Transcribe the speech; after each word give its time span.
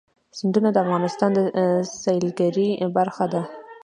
سیندونه 0.37 0.69
د 0.71 0.77
افغانستان 0.83 1.29
د 1.33 1.39
سیلګرۍ 2.01 2.69
برخه 2.95 3.25
ده. 3.33 3.41